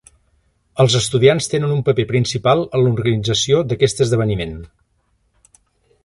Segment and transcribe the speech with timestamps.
[0.83, 4.57] Els estudiants tenen un paper principal en l'organització d'aquest esdeveniment.